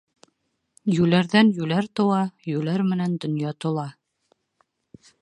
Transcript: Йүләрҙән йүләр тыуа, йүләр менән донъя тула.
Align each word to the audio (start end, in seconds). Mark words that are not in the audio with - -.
Йүләрҙән 0.93 1.51
йүләр 1.59 1.89
тыуа, 2.01 2.23
йүләр 2.55 2.87
менән 2.95 3.17
донъя 3.27 3.57
тула. 3.67 3.89